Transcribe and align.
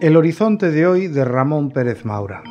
El 0.00 0.16
horizonte 0.16 0.70
de 0.70 0.86
hoy 0.86 1.08
de 1.08 1.24
Ramón 1.24 1.70
Pérez 1.70 2.04
Maura. 2.04 2.42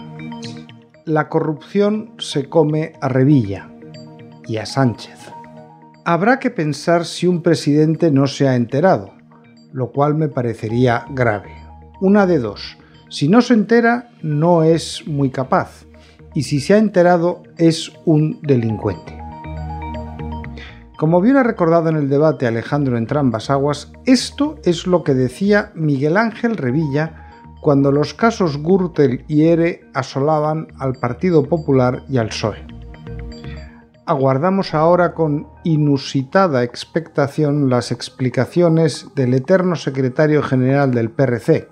La 1.06 1.30
corrupción 1.30 2.14
se 2.20 2.48
come 2.48 2.94
a 3.02 3.08
Revilla 3.10 3.70
y 4.48 4.58
a 4.58 4.66
Sánchez. 4.66 5.32
Habrá 6.06 6.40
que 6.40 6.50
pensar 6.50 7.06
si 7.06 7.28
un 7.28 7.42
presidente 7.42 8.12
no 8.12 8.28
se 8.28 8.48
ha 8.48 8.56
enterado, 8.56 9.14
lo 9.74 9.92
cual 9.92 10.16
me 10.16 10.28
parecería 10.28 11.06
grave. 11.10 11.52
Una 12.00 12.28
de 12.28 12.40
dos. 12.40 12.78
Si 13.10 13.28
no 13.28 13.42
se 13.42 13.56
entera, 13.56 14.12
no 14.22 14.64
es 14.64 15.08
muy 15.08 15.30
capaz. 15.30 15.86
Y 16.34 16.44
si 16.44 16.60
se 16.60 16.74
ha 16.74 16.78
enterado, 16.78 17.44
es 17.58 17.92
un 18.06 18.40
delincuente. 18.42 19.18
Como 20.98 21.20
bien 21.20 21.38
ha 21.38 21.44
recordado 21.44 21.90
en 21.90 21.96
el 21.96 22.10
debate 22.10 22.46
Alejandro 22.46 22.96
Entrambas 22.96 23.50
Aguas, 23.50 23.92
esto 24.06 24.60
es 24.64 24.86
lo 24.86 25.04
que 25.04 25.16
decía 25.16 25.72
Miguel 25.74 26.16
Ángel 26.16 26.58
Revilla 26.58 27.28
cuando 27.60 27.92
los 27.92 28.14
casos 28.14 28.62
Gürtel 28.62 29.26
y 29.28 29.46
Ere 29.46 29.90
asolaban 29.96 30.68
al 30.78 30.94
Partido 30.94 31.50
Popular 31.50 32.04
y 32.08 32.18
al 32.18 32.28
PSOE. 32.28 32.68
Aguardamos 34.06 34.76
ahora 34.76 35.16
con 35.16 35.48
inusitada 35.64 36.64
expectación 36.64 37.70
las 37.70 37.92
explicaciones 37.92 39.08
del 39.16 39.34
eterno 39.34 39.76
secretario 39.76 40.44
general 40.44 40.92
del 40.92 41.10
PRC. 41.10 41.70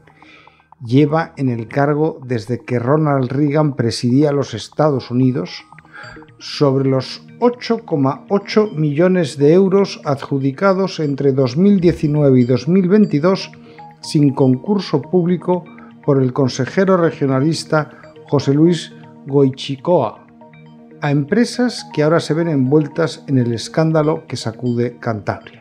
Lleva 0.85 1.33
en 1.35 1.49
el 1.49 1.67
cargo 1.67 2.19
desde 2.25 2.59
que 2.59 2.79
Ronald 2.79 3.31
Reagan 3.31 3.75
presidía 3.75 4.31
los 4.31 4.53
Estados 4.53 5.11
Unidos 5.11 5.65
sobre 6.38 6.88
los 6.88 7.21
8,8 7.39 8.73
millones 8.75 9.38
de 9.38 9.53
euros 9.53 10.02
adjudicados 10.05 11.00
entre 11.00 11.33
2019 11.33 12.39
y 12.39 12.44
2022 12.45 13.52
sin 14.02 14.33
concurso 14.33 15.02
público 15.02 15.66
por 16.05 16.22
el 16.22 16.31
consejero 16.31 16.95
regionalista 16.95 17.91
José 18.30 18.53
Luis 18.53 18.94
Goichicoa 19.27 20.25
a 21.02 21.11
empresas 21.11 21.85
que 21.94 22.03
ahora 22.03 22.19
se 22.19 22.33
ven 22.33 22.50
envueltas 22.50 23.23
en 23.27 23.38
el 23.38 23.53
escándalo 23.53 24.25
que 24.27 24.35
sacude 24.35 24.97
Cantabria. 25.00 25.58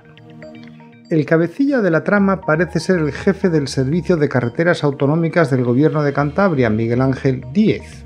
El 1.11 1.25
cabecilla 1.25 1.81
de 1.81 1.91
la 1.91 2.05
trama 2.05 2.43
parece 2.43 2.81
ser 2.81 2.99
el 2.99 3.13
jefe 3.13 3.49
del 3.49 3.69
Servicio 3.69 4.17
de 4.17 4.29
Carreteras 4.29 4.85
Autonómicas 4.85 5.51
del 5.51 5.65
Gobierno 5.65 6.03
de 6.03 6.13
Cantabria, 6.13 6.71
Miguel 6.71 7.01
Ángel 7.01 7.45
Díez. 7.53 8.05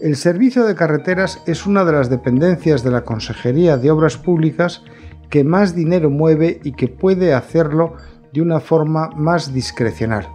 El 0.00 0.16
Servicio 0.16 0.64
de 0.64 0.74
Carreteras 0.74 1.40
es 1.46 1.66
una 1.66 1.84
de 1.84 1.92
las 1.92 2.10
dependencias 2.10 2.82
de 2.82 2.90
la 2.90 3.04
Consejería 3.04 3.76
de 3.76 3.90
Obras 3.90 4.16
Públicas 4.16 4.82
que 5.30 5.44
más 5.44 5.74
dinero 5.74 6.10
mueve 6.10 6.60
y 6.64 6.72
que 6.72 6.88
puede 6.88 7.34
hacerlo 7.34 7.96
de 8.32 8.42
una 8.42 8.60
forma 8.60 9.10
más 9.14 9.54
discrecional 9.54 10.26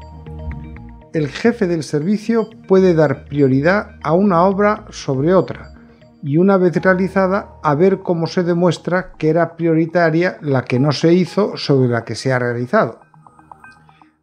el 1.18 1.30
jefe 1.30 1.68
del 1.68 1.84
servicio 1.84 2.50
puede 2.68 2.94
dar 2.94 3.26
prioridad 3.26 3.96
a 4.04 4.14
una 4.14 4.44
obra 4.44 4.86
sobre 4.90 5.34
otra 5.34 5.74
y 6.28 6.38
una 6.38 6.58
vez 6.58 6.76
realizada 6.76 7.54
a 7.64 7.74
ver 7.74 8.00
cómo 8.00 8.28
se 8.28 8.44
demuestra 8.44 9.14
que 9.18 9.30
era 9.30 9.56
prioritaria 9.56 10.38
la 10.42 10.66
que 10.66 10.78
no 10.78 10.92
se 10.92 11.14
hizo 11.14 11.56
sobre 11.56 11.88
la 11.88 12.04
que 12.04 12.16
se 12.16 12.34
ha 12.34 12.40
realizado. 12.40 13.00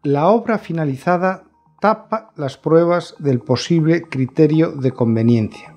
La 0.03 0.27
obra 0.27 0.59
finalizada 0.59 1.45
tapa 1.81 2.31
las 2.37 2.59
pruebas 2.59 3.15
del 3.19 3.41
posible 3.41 4.03
criterio 4.03 4.73
de 4.73 4.93
conveniencia. 4.93 5.75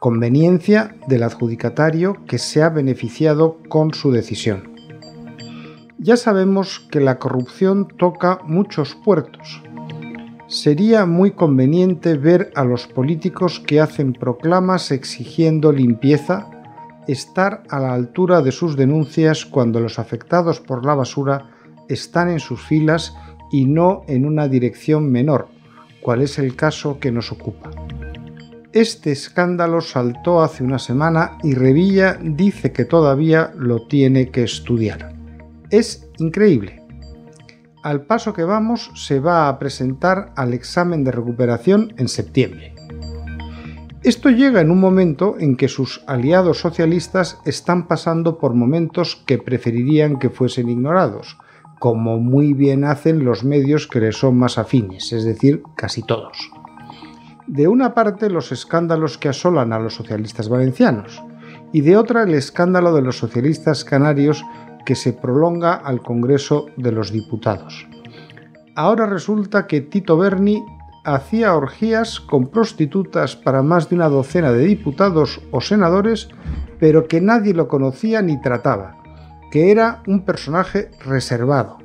Conveniencia 0.00 0.96
del 1.08 1.22
adjudicatario 1.22 2.24
que 2.26 2.38
se 2.38 2.62
ha 2.62 2.70
beneficiado 2.70 3.58
con 3.68 3.92
su 3.92 4.12
decisión. 4.12 4.72
Ya 5.98 6.16
sabemos 6.16 6.80
que 6.90 7.00
la 7.00 7.18
corrupción 7.18 7.86
toca 7.98 8.38
muchos 8.46 8.94
puertos, 8.94 9.62
Sería 10.54 11.04
muy 11.04 11.32
conveniente 11.32 12.16
ver 12.16 12.52
a 12.54 12.64
los 12.64 12.86
políticos 12.86 13.58
que 13.58 13.80
hacen 13.80 14.12
proclamas 14.12 14.92
exigiendo 14.92 15.72
limpieza 15.72 16.48
estar 17.08 17.64
a 17.70 17.80
la 17.80 17.92
altura 17.92 18.40
de 18.40 18.52
sus 18.52 18.76
denuncias 18.76 19.44
cuando 19.46 19.80
los 19.80 19.98
afectados 19.98 20.60
por 20.60 20.86
la 20.86 20.94
basura 20.94 21.50
están 21.88 22.30
en 22.30 22.38
sus 22.38 22.62
filas 22.62 23.16
y 23.50 23.64
no 23.64 24.04
en 24.06 24.24
una 24.24 24.46
dirección 24.46 25.10
menor, 25.10 25.48
cual 26.00 26.22
es 26.22 26.38
el 26.38 26.54
caso 26.54 27.00
que 27.00 27.10
nos 27.10 27.32
ocupa. 27.32 27.72
Este 28.72 29.10
escándalo 29.10 29.80
saltó 29.80 30.40
hace 30.40 30.62
una 30.62 30.78
semana 30.78 31.36
y 31.42 31.54
Revilla 31.54 32.16
dice 32.22 32.70
que 32.70 32.84
todavía 32.84 33.50
lo 33.56 33.88
tiene 33.88 34.30
que 34.30 34.44
estudiar. 34.44 35.16
Es 35.70 36.08
increíble 36.18 36.83
al 37.84 38.06
paso 38.06 38.32
que 38.32 38.44
vamos, 38.44 38.90
se 38.94 39.20
va 39.20 39.46
a 39.46 39.58
presentar 39.58 40.32
al 40.36 40.54
examen 40.54 41.04
de 41.04 41.12
recuperación 41.12 41.92
en 41.98 42.08
septiembre. 42.08 42.74
Esto 44.02 44.30
llega 44.30 44.62
en 44.62 44.70
un 44.70 44.80
momento 44.80 45.36
en 45.38 45.54
que 45.54 45.68
sus 45.68 46.02
aliados 46.06 46.58
socialistas 46.60 47.38
están 47.44 47.86
pasando 47.86 48.38
por 48.38 48.54
momentos 48.54 49.22
que 49.26 49.36
preferirían 49.36 50.18
que 50.18 50.30
fuesen 50.30 50.70
ignorados, 50.70 51.36
como 51.78 52.18
muy 52.18 52.54
bien 52.54 52.84
hacen 52.84 53.22
los 53.22 53.44
medios 53.44 53.86
que 53.86 54.00
les 54.00 54.16
son 54.16 54.38
más 54.38 54.56
afines, 54.56 55.12
es 55.12 55.24
decir, 55.24 55.62
casi 55.76 56.02
todos. 56.02 56.50
De 57.46 57.68
una 57.68 57.92
parte 57.92 58.30
los 58.30 58.50
escándalos 58.50 59.18
que 59.18 59.28
asolan 59.28 59.74
a 59.74 59.78
los 59.78 59.94
socialistas 59.94 60.48
valencianos, 60.48 61.22
y 61.70 61.82
de 61.82 61.98
otra 61.98 62.22
el 62.22 62.32
escándalo 62.32 62.94
de 62.94 63.02
los 63.02 63.18
socialistas 63.18 63.84
canarios 63.84 64.42
que 64.84 64.94
se 64.94 65.12
prolonga 65.12 65.74
al 65.74 66.02
Congreso 66.02 66.66
de 66.76 66.92
los 66.92 67.10
Diputados. 67.10 67.86
Ahora 68.74 69.06
resulta 69.06 69.66
que 69.66 69.80
Tito 69.80 70.16
Berni 70.16 70.64
hacía 71.04 71.54
orgías 71.54 72.18
con 72.18 72.48
prostitutas 72.48 73.36
para 73.36 73.62
más 73.62 73.88
de 73.88 73.96
una 73.96 74.08
docena 74.08 74.52
de 74.52 74.64
diputados 74.64 75.40
o 75.50 75.60
senadores, 75.60 76.28
pero 76.80 77.06
que 77.06 77.20
nadie 77.20 77.54
lo 77.54 77.68
conocía 77.68 78.22
ni 78.22 78.40
trataba, 78.40 78.96
que 79.50 79.70
era 79.70 80.02
un 80.06 80.24
personaje 80.24 80.90
reservado. 81.04 81.78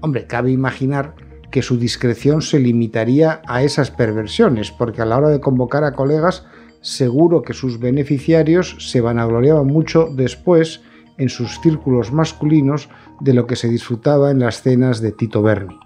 Hombre, 0.00 0.26
cabe 0.26 0.50
imaginar 0.50 1.14
que 1.50 1.62
su 1.62 1.78
discreción 1.78 2.42
se 2.42 2.58
limitaría 2.58 3.40
a 3.46 3.62
esas 3.62 3.90
perversiones, 3.90 4.70
porque 4.70 5.00
a 5.00 5.06
la 5.06 5.16
hora 5.16 5.30
de 5.30 5.40
convocar 5.40 5.84
a 5.84 5.92
colegas 5.92 6.44
seguro 6.80 7.42
que 7.42 7.54
sus 7.54 7.80
beneficiarios 7.80 8.76
se 8.78 9.00
vanagloriaban 9.00 9.66
mucho 9.66 10.08
después 10.12 10.82
en 11.18 11.28
sus 11.28 11.60
círculos 11.60 12.12
masculinos 12.12 12.88
de 13.20 13.34
lo 13.34 13.46
que 13.46 13.56
se 13.56 13.68
disfrutaba 13.68 14.30
en 14.30 14.38
las 14.38 14.62
cenas 14.62 15.00
de 15.00 15.12
Tito 15.12 15.42
Berni. 15.42 15.78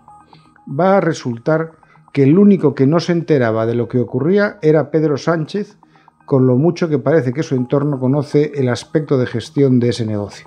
Va 0.69 0.99
a 0.99 1.01
resultar 1.01 1.73
que 2.13 2.23
el 2.23 2.39
único 2.39 2.75
que 2.75 2.87
no 2.87 3.01
se 3.01 3.13
enteraba 3.13 3.67
de 3.67 3.75
lo 3.75 3.89
que 3.89 3.99
ocurría 3.99 4.59
era 4.63 4.91
Pedro 4.91 5.17
Sánchez, 5.17 5.79
con 6.27 6.47
lo 6.47 6.57
mucho 6.57 6.89
que 6.89 6.99
parece 6.99 7.33
que 7.33 7.43
su 7.43 7.57
entorno 7.57 7.99
conoce 7.99 8.53
el 8.55 8.69
aspecto 8.69 9.19
de 9.19 9.27
gestión 9.27 9.81
de 9.81 9.89
ese 9.89 10.07
negocio. 10.07 10.47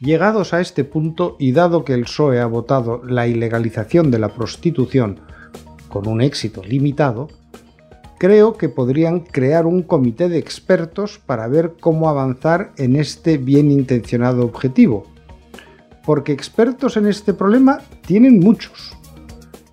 Llegados 0.00 0.54
a 0.54 0.60
este 0.60 0.84
punto 0.84 1.36
y 1.38 1.52
dado 1.52 1.84
que 1.84 1.94
el 1.94 2.02
PSOE 2.02 2.40
ha 2.40 2.46
votado 2.46 3.02
la 3.04 3.26
ilegalización 3.26 4.10
de 4.10 4.18
la 4.18 4.28
prostitución 4.28 5.20
con 5.88 6.06
un 6.06 6.20
éxito 6.20 6.62
limitado, 6.62 7.28
creo 8.18 8.54
que 8.54 8.68
podrían 8.68 9.20
crear 9.20 9.64
un 9.64 9.82
comité 9.82 10.28
de 10.28 10.38
expertos 10.38 11.20
para 11.24 11.46
ver 11.46 11.74
cómo 11.80 12.08
avanzar 12.08 12.72
en 12.76 12.96
este 12.96 13.38
bien 13.38 13.70
intencionado 13.70 14.44
objetivo. 14.44 15.06
Porque 16.04 16.32
expertos 16.32 16.96
en 16.96 17.06
este 17.06 17.32
problema 17.32 17.80
tienen 18.06 18.40
muchos. 18.40 18.96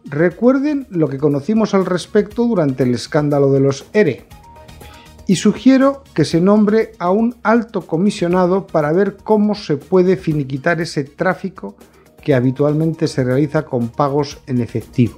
Recuerden 0.06 0.85
lo 0.89 1.09
que 1.09 1.17
conocimos 1.17 1.73
al 1.73 1.85
respecto 1.85 2.45
durante 2.45 2.83
el 2.83 2.94
escándalo 2.94 3.51
de 3.51 3.59
los 3.59 3.88
ERE. 3.94 4.25
Y 5.27 5.38
sugiero 5.38 6.03
que 6.13 6.23
se 6.23 6.39
nombre 6.39 6.91
a 7.00 7.09
un 7.09 7.36
alto 7.42 7.88
comisionado 7.88 8.68
para 8.68 8.92
ver 8.92 9.18
cómo 9.18 9.56
se 9.56 9.77
puede 9.77 10.18
finiquitar 10.18 10.80
ese 10.81 11.03
tráfico 11.03 11.75
que 12.21 12.36
habitualmente 12.36 13.07
se 13.07 13.24
realiza 13.24 13.65
con 13.65 13.89
pagos 13.89 14.38
en 14.45 14.62
efectivo 14.62 15.15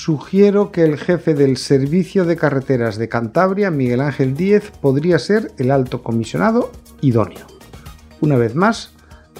sugiero 0.00 0.72
que 0.72 0.82
el 0.82 0.96
jefe 0.96 1.34
del 1.34 1.58
Servicio 1.58 2.24
de 2.24 2.34
Carreteras 2.34 2.96
de 2.96 3.10
Cantabria, 3.10 3.70
Miguel 3.70 4.00
Ángel 4.00 4.34
Díez, 4.34 4.70
podría 4.80 5.18
ser 5.18 5.52
el 5.58 5.70
alto 5.70 6.02
comisionado 6.02 6.72
idóneo. 7.02 7.46
Una 8.22 8.36
vez 8.36 8.54
más, 8.54 8.94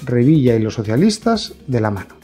Revilla 0.05 0.55
y 0.55 0.59
los 0.61 0.75
socialistas 0.75 1.55
de 1.65 1.81
la 1.81 1.89
mano. 1.89 2.20